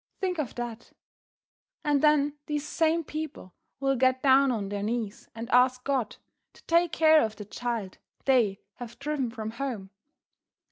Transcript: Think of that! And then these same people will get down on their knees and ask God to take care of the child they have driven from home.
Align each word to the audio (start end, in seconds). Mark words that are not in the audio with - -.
Think 0.19 0.39
of 0.39 0.55
that! 0.55 0.93
And 1.83 2.01
then 2.01 2.33
these 2.47 2.67
same 2.67 3.03
people 3.03 3.53
will 3.79 3.95
get 3.95 4.23
down 4.23 4.51
on 4.51 4.69
their 4.69 4.81
knees 4.81 5.29
and 5.35 5.47
ask 5.51 5.83
God 5.83 6.15
to 6.53 6.63
take 6.63 6.91
care 6.91 7.21
of 7.23 7.35
the 7.35 7.45
child 7.45 7.99
they 8.25 8.61
have 8.77 8.97
driven 8.97 9.29
from 9.29 9.51
home. 9.51 9.91